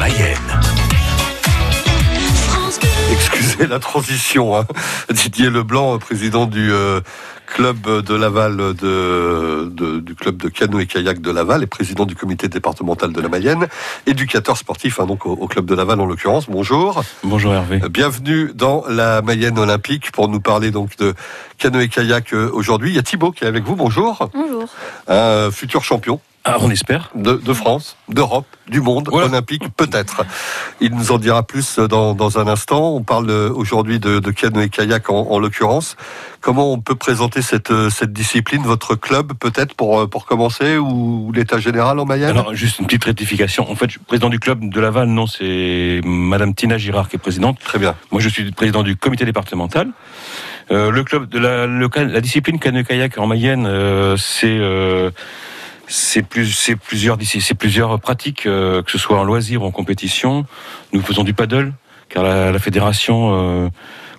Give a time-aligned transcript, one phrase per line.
[0.00, 0.38] Mayenne.
[3.12, 4.56] Excusez la transition.
[4.56, 4.64] Hein.
[5.12, 7.02] Didier Leblanc, président du euh,
[7.46, 12.06] club de Laval, de, de- du club de canoë et kayak de Laval et président
[12.06, 13.66] du comité départemental de la Mayenne,
[14.06, 16.46] éducateur sportif hein, donc au, au club de Laval en l'occurrence.
[16.48, 17.02] Bonjour.
[17.22, 17.80] Bonjour Hervé.
[17.84, 21.12] Euh, Bienvenue dans la Mayenne olympique pour nous parler donc de
[21.58, 22.88] canoë et kayak euh, aujourd'hui.
[22.90, 23.76] Il y a Thibaut qui est avec vous.
[23.76, 24.30] Bonjour.
[24.32, 24.64] Bonjour.
[25.08, 27.10] Un futur champion Ah, on espère.
[27.14, 29.26] de, de France, d'Europe, du monde Voilà.
[29.28, 30.24] olympique, peut-être.
[30.80, 32.94] Il nous en dira plus dans, dans un instant.
[32.94, 35.96] On parle euh, aujourd'hui de, de canoë et kayak en, en l'occurrence.
[36.40, 40.78] Comment on peut présenter cette, euh, cette discipline, votre club peut-être pour, euh, pour commencer
[40.78, 42.30] ou l'état général en Mayenne?
[42.30, 43.70] Alors, juste une petite rectification.
[43.70, 47.16] En fait, je suis président du club de Laval, non, c'est Madame Tina Girard qui
[47.16, 47.58] est présidente.
[47.62, 47.94] Très bien.
[48.12, 49.90] Moi, je suis président du comité départemental.
[50.70, 55.10] Euh, le club de la, le ca- la discipline canoë-kayak en Mayenne, euh, c'est euh,
[55.90, 59.70] c'est plus, c'est plusieurs, c'est plusieurs pratiques, euh, que ce soit en loisir ou en
[59.72, 60.46] compétition.
[60.92, 61.72] Nous faisons du paddle,
[62.08, 63.68] car la, fédération euh,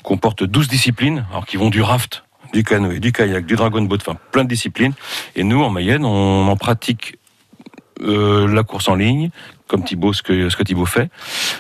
[0.04, 2.24] comporte 12 disciplines, alors qui vont du raft,
[2.54, 4.94] du canoë, du kayak, du dragon boat, enfin plein de disciplines.
[5.36, 7.18] Et nous, en Mayenne, on en pratique
[8.02, 9.30] euh, la course en ligne,
[9.68, 11.10] comme Thibaut, ce que, ce Thibaut fait,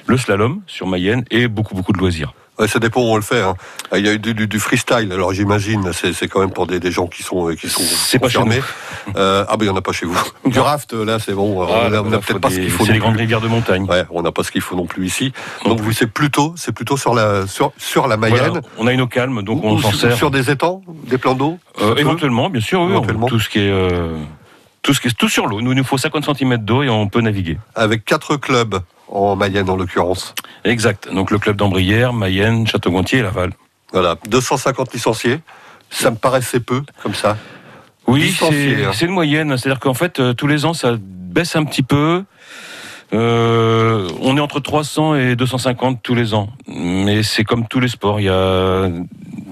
[0.07, 2.33] le slalom sur Mayenne et beaucoup, beaucoup de loisirs.
[2.61, 3.41] Ouais, ça dépend où on le fait.
[3.41, 3.55] hein.
[3.95, 6.79] Il y a eu du, du- du freestyle, alors j'imagine, c'est quand même pour des,
[6.79, 8.61] des gens qui sont, euh, qui sont C'est pas chez confirmés.
[9.17, 10.17] Euh, ah ben il n'y en a pas chez vous.
[10.45, 12.85] Du raft, là c'est bon, Ah, on n'a peut-être pas des- ce qu'il faut.
[12.85, 13.85] C'est les grandes rivières de montagne.
[13.89, 15.33] Ouais, on n'a pas ce qu'il faut non plus ici.
[15.65, 18.37] Donc vous c'est plutôt, c'est plutôt sur la sur, sur la Mayenne.
[18.37, 20.15] Voilà, on a une eau calme, donc on s'en sert.
[20.15, 21.57] sur des étangs, des plans d'eau.
[21.81, 23.27] Euh, éventuellement, bien sûr, oui, Éventuellement.
[23.27, 24.15] tout ce qui est euh,
[24.81, 25.61] tout ce tout sur l'eau.
[25.61, 27.57] Nous, il nous faut 50 cm d'eau et on peut naviguer.
[27.75, 30.33] Avec quatre clubs en Mayenne en l'occurrence.
[30.63, 31.09] Exact.
[31.13, 33.51] Donc le club d'Ambrière, Mayenne, Château-Gontier et Laval.
[33.91, 35.39] Voilà, 250 licenciés.
[35.89, 37.38] Ça me paraissait peu comme ça.
[38.07, 38.91] Oui, c'est hein.
[38.93, 39.57] c'est une moyenne.
[39.57, 42.23] C'est-à-dire qu'en fait, euh, tous les ans, ça baisse un petit peu.
[43.13, 46.49] Euh, on est entre 300 et 250 tous les ans.
[46.67, 48.19] Mais c'est comme tous les sports.
[48.19, 48.89] Il y a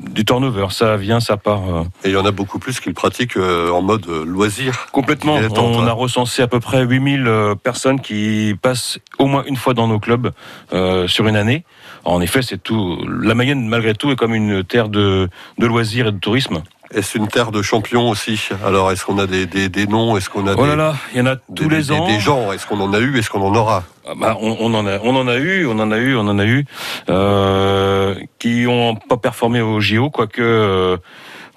[0.09, 0.67] du turnover.
[0.71, 1.61] Ça vient, ça part.
[1.69, 4.25] euh, Et il y en a beaucoup plus qui le pratiquent euh, en mode euh,
[4.25, 4.87] loisir.
[4.91, 5.35] Complètement.
[5.55, 9.73] On a recensé à peu près 8000 euh, personnes qui passent au moins une fois
[9.73, 10.31] dans nos clubs
[10.73, 11.63] euh, sur une année.
[12.05, 12.97] En effet, c'est tout.
[13.21, 16.61] La Mayenne, malgré tout, est comme une terre de, de loisirs et de tourisme.
[16.91, 18.49] Est-ce une terre de champions aussi?
[18.65, 20.17] Alors est-ce qu'on a des, des, des noms?
[20.17, 22.07] Est-ce qu'on a Oh des, là là, il y en a des- tous les ans.
[22.07, 23.19] des gens Est-ce qu'on en a eu?
[23.19, 23.83] Est-ce qu'on en aura?
[24.15, 26.39] Bah, on, on en a, on en a eu, on en a eu, on en
[26.39, 26.65] a eu,
[27.09, 30.41] euh, qui ont pas performé au JO, quoique.
[30.41, 30.97] Euh,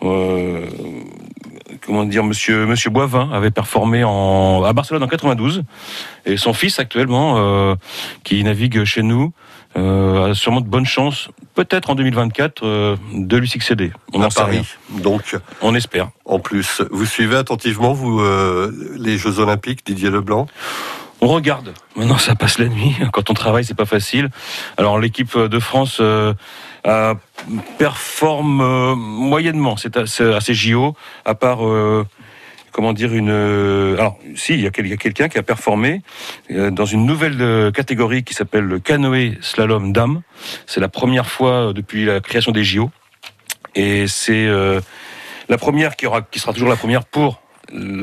[0.03, 0.67] euh,
[1.85, 5.65] Comment dire, Monsieur Monsieur Boivin avait performé en, à Barcelone en 92,
[6.27, 7.75] et son fils actuellement, euh,
[8.23, 9.33] qui navigue chez nous,
[9.77, 13.91] euh, a sûrement de bonnes chances, peut-être en 2024, euh, de lui succéder.
[14.13, 14.29] On à en.
[14.29, 14.77] Paris.
[15.03, 16.11] Donc On espère.
[16.25, 18.23] en plus, vous suivez attentivement vous
[18.97, 20.47] les Jeux Olympiques, Didier Leblanc?
[21.25, 21.73] On regarde.
[21.95, 22.97] Maintenant, ça passe la nuit.
[23.13, 24.29] Quand on travaille, c'est pas facile.
[24.77, 26.35] Alors, l'équipe de France euh,
[27.79, 29.77] performe euh, moyennement.
[29.95, 31.65] Assez, assez JO, à part.
[31.65, 32.05] euh,
[32.73, 36.01] Comment dire une alors si il y a, quelqu'un qui a performé
[36.49, 40.23] dans une nouvelle catégorie qui s'appelle le canoë slalom dame.
[40.67, 42.91] C'est la première fois depuis la création des JO
[43.75, 44.49] et c'est
[45.51, 47.42] la première qui aura qui sera toujours la première pour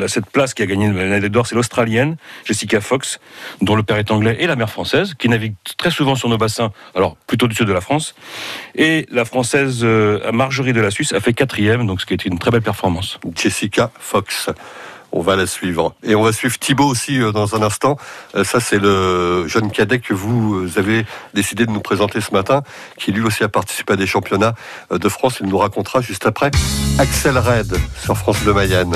[0.08, 3.20] cette place qui a gagné l'année d'or, c'est l'Australienne, Jessica Fox,
[3.62, 6.38] dont le père est anglais, et la mère française, qui navigue très souvent sur nos
[6.38, 8.16] bassins, alors plutôt du sud de la France.
[8.76, 12.26] Et la française euh, Marjorie de la Suisse a fait quatrième, donc ce qui est
[12.26, 13.20] une très belle performance.
[13.36, 14.50] Jessica Fox.
[15.12, 15.96] On va la suivre.
[16.04, 17.98] Et on va suivre Thibaut aussi euh, dans un instant.
[18.36, 21.04] Euh, Ça, c'est le jeune cadet que vous avez
[21.34, 22.62] décidé de nous présenter ce matin,
[22.98, 24.54] qui lui aussi a participé à des championnats
[24.92, 25.40] de France.
[25.42, 26.52] Il nous racontera juste après
[27.00, 28.94] Axel Red sur France Bleu Mayenne.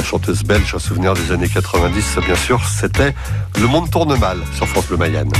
[0.00, 3.14] La chanteuse belge, un souvenir des années 90, bien sûr, c'était
[3.60, 5.30] Le Monde tourne mal sur France Bleu Mayenne.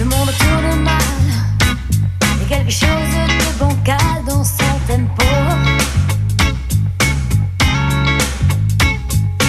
[0.00, 0.92] Le monde tourne mal.
[2.20, 5.22] A quelque chose de bancal dans son tempo.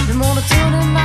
[0.08, 0.97] Le monde tourne mal.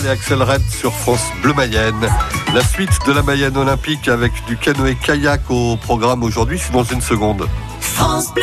[0.00, 2.08] Et Axel Red sur France Bleu Mayenne.
[2.54, 7.02] La suite de la Mayenne olympique avec du canoë-kayak au programme aujourd'hui, c'est dans une
[7.02, 7.46] seconde.
[7.80, 8.42] France Bleu.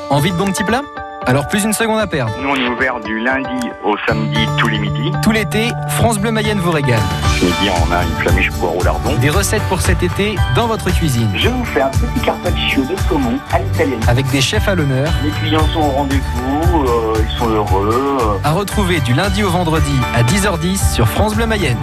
[0.11, 0.81] Envie de bons petits plats
[1.25, 2.33] Alors plus une seconde à perdre.
[2.41, 5.11] Nous, on est ouvert du lundi au samedi tous les midis.
[5.23, 6.99] Tout l'été, France Bleu Mayenne vous régale.
[7.39, 9.15] Ce midi, on a une flamiche poireau lardon.
[9.21, 11.29] Des recettes pour cet été dans votre cuisine.
[11.35, 14.01] Je vous fais un petit carpaccio de saumon à l'italienne.
[14.07, 18.17] Avec des chefs à l'honneur, Les clients sont au rendez-vous, euh, ils sont heureux.
[18.21, 18.37] euh.
[18.47, 21.77] à retrouver du lundi au vendredi à 10h10 sur France Bleu Mayenne.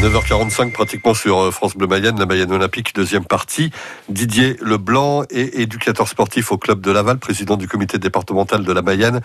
[0.00, 3.70] 9h45, pratiquement sur euh, France Bleu Mayenne, la Mayenne Olympique, deuxième partie.
[4.08, 8.80] Didier Leblanc est éducateur sportif au club de Laval, président du comité départemental de la
[8.80, 9.20] Mayenne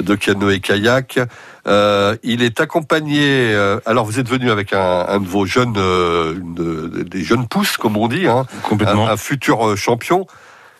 [0.00, 1.18] de canoë-kayak.
[1.66, 3.20] Euh, il est accompagné.
[3.52, 7.24] euh, alors, vous êtes venu avec un, un de vos jeunes, euh, une de- des
[7.24, 9.08] jeunes pousses, comme on dit, hein, un, Complètement.
[9.08, 10.26] un futur euh, champion.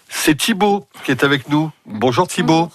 [0.08, 1.70] C'est Thibaut qui est avec nous.
[1.86, 2.70] Bonjour Thibaut.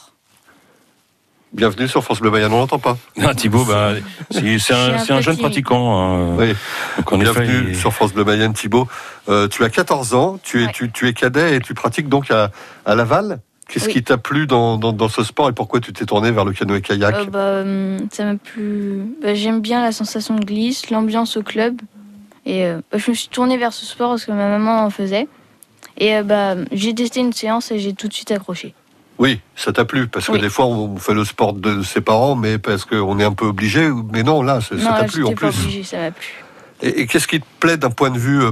[1.56, 2.52] Bienvenue sur France Bleu Mayenne.
[2.52, 2.98] On l'entend pas.
[3.22, 3.94] Ah, Thibaut, bah,
[4.30, 5.98] c'est c'est un, c'est un jeune pratiquant.
[5.98, 6.36] hein.
[6.38, 6.50] Oui.
[6.50, 8.88] Effet, Bienvenue il- sur France Bleu Mayenne, Thibaut.
[9.30, 10.72] Euh, tu as 14 ans, tu es, Ouais.
[10.74, 12.52] tu, tu es cadet et tu pratiques donc à,
[12.86, 13.40] à Laval.
[13.70, 13.94] Qu'est-ce Oui.
[13.94, 16.52] qui t'a plu dans, dans, dans ce sport et pourquoi tu t'es tourné vers le
[16.52, 19.02] canoë-kayak Euh, bah, hum, ça m'a plu.
[19.24, 21.82] bah, J'aime bien la sensation de glisse, l'ambiance au club.
[22.46, 24.90] Et euh, bah, je me suis tournée vers ce sport parce que ma maman en
[24.90, 25.28] faisait.
[25.98, 28.76] Et euh, bah, j'ai testé une séance et j'ai tout de suite accroché.
[29.18, 30.42] Oui, ça t'a plu parce que Oui.
[30.42, 33.46] des fois on fait le sport de ses parents, mais parce qu'on est un peu
[33.46, 33.90] obligé.
[34.12, 35.48] Mais non, là, ça t'a plu en pas plus.
[35.62, 36.28] obligée, ça m'a plu.
[36.82, 38.52] Et, et qu'est-ce qui te plaît d'un point de vue euh,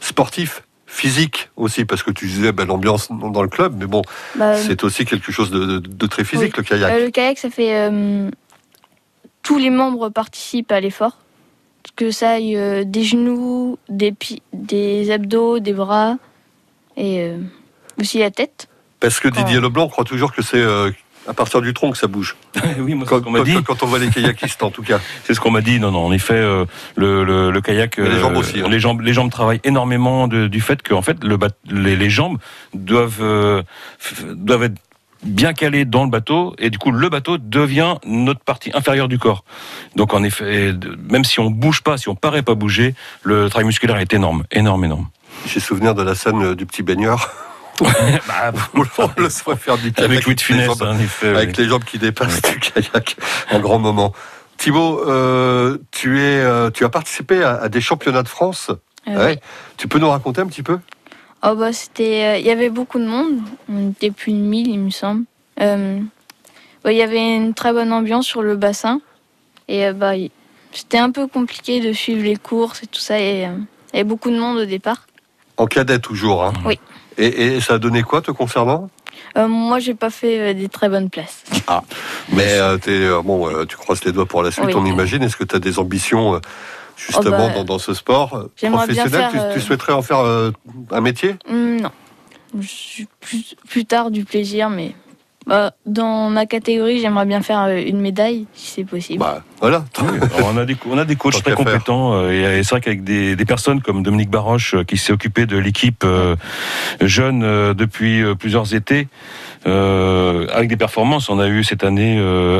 [0.00, 1.84] sportif, physique aussi?
[1.84, 4.02] Parce que tu disais ben, l'ambiance dans le club, mais bon,
[4.34, 6.92] Bah, c'est aussi quelque chose de, de- de très physique, le kayak.
[6.92, 7.76] euh, le kayak, ça fait.
[7.76, 8.28] euh,
[9.44, 11.18] tous les membres participent à l'effort.
[11.96, 14.14] Que ça aille euh, des genoux, des,
[14.52, 16.16] des abdos, des bras
[16.96, 17.38] et euh,
[18.00, 18.68] aussi la tête.
[19.02, 20.90] Parce que Didier Leblanc croit toujours que c'est euh,
[21.28, 22.36] à partir du tronc que ça bouge.
[22.78, 23.62] oui, moi, c'est Quand, ce qu'on m'a quand- dit.
[23.62, 24.98] quand on voit les kayakistes, en tout cas.
[25.24, 25.78] C'est ce qu'on m'a dit.
[25.78, 26.06] Non, non.
[26.06, 26.64] En effet, euh,
[26.96, 28.68] le, le, le kayak, les euh, jambes aussi, hein.
[28.70, 31.36] les jambes, les jambes travaillent énormément de- du fait que, en fait, le
[31.70, 32.38] les, les jambes
[32.74, 33.62] doivent euh,
[34.34, 34.78] doivent être
[35.24, 39.20] bien calées dans le bateau et du coup le bateau devient notre partie inférieure du
[39.20, 39.44] corps.
[39.94, 40.72] Donc en effet,
[41.08, 44.42] même si on bouge pas, si on paraît pas bouger, le travail musculaire est énorme,
[44.50, 45.06] énorme, énorme.
[45.46, 47.30] J'ai souvenir de la scène euh, du petit baigneur.
[48.28, 48.80] Bah, on
[49.16, 51.28] le voit faire du kayak avec Louis de les jambes- effet.
[51.28, 51.54] avec oui.
[51.64, 53.16] les jambes qui dépassent du kayak.
[53.50, 54.12] Un grand moment.
[54.58, 58.70] Thibaut, euh, tu, es, euh, tu as participé à, à des championnats de France.
[59.08, 59.32] Euh, Ouais.
[59.34, 59.38] oui.
[59.78, 60.78] Tu peux nous raconter un petit peu?
[61.44, 63.40] Oh bah c'était, euh, il y avait beaucoup de monde.
[63.68, 65.24] On était plus de 1000 il me semble.
[65.60, 65.98] Euh,
[66.84, 69.00] bah, il y avait une très bonne ambiance sur le bassin
[69.66, 70.12] et euh, bah
[70.70, 73.50] c'était un peu compliqué de suivre les courses et tout ça et euh,
[73.92, 75.06] il y avait beaucoup de monde au départ.
[75.56, 76.44] En cadet toujours.
[76.44, 76.52] Hein?
[76.64, 76.78] Oui.
[77.18, 77.26] Et,
[77.56, 78.88] et ça a donné quoi te concernant?
[79.36, 81.44] Euh, moi j'ai pas fait euh, des très bonnes places.
[82.32, 84.72] Mais euh, euh, bon, euh, tu croises les doigts pour la suite, Oui.
[84.74, 85.22] on imagine.
[85.22, 86.40] Est-ce que tu as des ambitions
[86.96, 89.30] justement Oh bah, dans, dans ce sport bien professionnel?
[89.30, 91.36] faire, tu, tu souhaiterais en faire un métier?
[91.48, 91.90] Hum, non,
[92.58, 94.94] je suis plus, plus tard du plaisir mais
[95.46, 99.20] bah, dans ma catégorie j'aimerais bien faire euh, une médaille si c'est possible.
[99.20, 99.84] Bah voilà.
[100.00, 102.70] Oui, on a des, on a des coachs Tant très compétents euh, et, et c'est
[102.70, 106.36] vrai qu'avec des, des personnes comme Dominique Baroche euh, qui s'est occupé de l'équipe euh,
[107.00, 109.08] jeune depuis plusieurs étés,
[109.66, 112.18] euh, avec des performances, on a eu cette année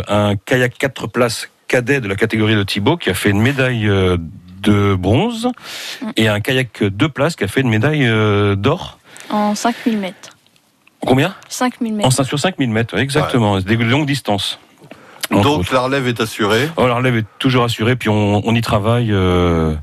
[0.08, 3.88] un kayak 4 places cadet de la catégorie de Thibaut qui a fait une médaille
[4.62, 5.48] de bronze
[6.16, 8.08] et un kayak 2 places qui a fait une médaille
[8.56, 8.98] d'or.
[9.30, 10.30] En 5000 mètres.
[11.06, 12.12] Combien 5000 En mètres.
[12.12, 13.58] 5 sur 5000 mètres, ouais, exactement.
[13.60, 14.58] Des longues distances.
[15.30, 15.72] Donc autres.
[15.74, 16.68] la relève est assurée.
[16.76, 19.74] Oh, la relève est toujours assurée, puis on, on y travaille euh,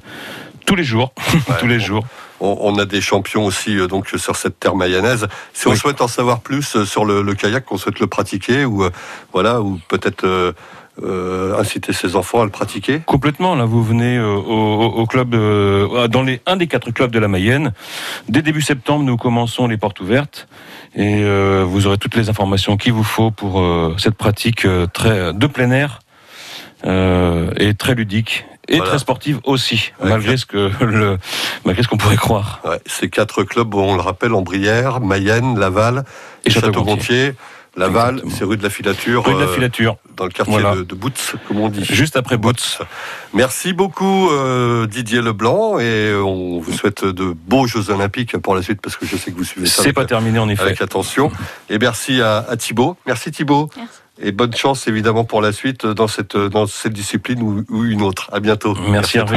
[0.65, 1.11] tous les jours,
[1.59, 1.83] tous les bon.
[1.83, 2.05] jours.
[2.39, 5.27] on, a des champions aussi euh, donc sur cette terre mayonnaise.
[5.53, 5.77] Si on Oui.
[5.77, 8.91] souhaite en savoir plus euh, sur le, le kayak, qu'on souhaite le pratiquer ou euh,
[9.33, 10.53] voilà ou peut-être euh,
[11.03, 13.01] euh, inciter ses enfants à le pratiquer.
[13.05, 13.55] Complètement.
[13.55, 17.11] Là, vous venez euh, au, au- au club, euh, dans les, un des quatre clubs
[17.11, 17.73] de la Mayenne.
[18.27, 20.47] Dès début septembre, nous commençons les portes ouvertes
[20.95, 23.63] et euh, vous aurez toutes les informations qu'il vous faut pour
[23.97, 25.99] cette pratique très de plein air
[26.85, 28.91] et très ludique et Voilà.
[28.91, 31.17] très sportive aussi, Ouais, malgré ce que le,
[31.65, 32.61] malgré ce qu'on pourrait croire.
[32.63, 36.03] Ouais, ces quatre clubs, on le rappelle, en Brière, Mayenne, Laval
[36.45, 37.33] Et et Château-Gontier.
[37.33, 37.33] Château-Gontier.
[37.77, 40.75] Laval, c'est rue de la Filature, Rue de la euh, filature, dans le quartier Voilà.
[40.75, 41.85] de, de Boots, comme on dit.
[41.85, 42.79] juste après Boots.
[43.33, 48.61] Merci beaucoup euh, Didier Leblanc et on vous souhaite de beaux Jeux Olympiques pour la
[48.61, 50.63] suite parce que je sais que vous suivez ça C'est avec, pas terminé en effet.
[50.63, 51.31] avec attention.
[51.69, 52.97] Et merci à, à Thibaut.
[53.05, 53.69] Merci Thibaut.
[53.77, 53.91] Merci.
[54.21, 58.01] Et bonne chance évidemment pour la suite dans cette, dans cette discipline ou, ou une
[58.01, 58.29] autre.
[58.33, 58.75] À bientôt.
[58.89, 59.27] Merci Hervé.